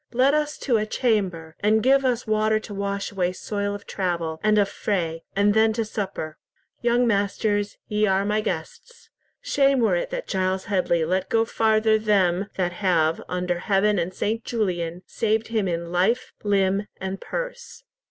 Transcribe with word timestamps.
Let 0.13 0.33
us 0.33 0.57
to 0.65 0.77
a 0.77 0.87
chamber, 0.87 1.55
and 1.59 1.83
give 1.83 2.03
us 2.03 2.25
water 2.25 2.59
to 2.61 2.73
wash 2.73 3.11
away 3.11 3.33
soil 3.33 3.75
of 3.75 3.85
travel 3.85 4.39
and 4.43 4.57
of 4.57 4.67
fray, 4.67 5.23
and 5.35 5.53
then 5.53 5.73
to 5.73 5.85
supper. 5.85 6.39
Young 6.81 7.05
masters, 7.05 7.77
ye 7.87 8.07
are 8.07 8.25
my 8.25 8.41
guests. 8.41 9.11
Shame 9.41 9.79
were 9.79 9.95
it 9.95 10.09
that 10.09 10.25
Giles 10.27 10.63
Headley 10.65 11.05
let 11.05 11.29
go 11.29 11.45
farther 11.45 11.99
them 11.99 12.47
that 12.55 12.73
have, 12.73 13.21
under 13.29 13.59
Heaven 13.59 13.99
and 13.99 14.11
St. 14.11 14.43
Julian, 14.43 15.03
saved 15.05 15.49
him 15.49 15.67
in 15.67 15.91
life, 15.91 16.33
limb, 16.43 16.87
and 16.99 17.21
purse." 17.21 17.83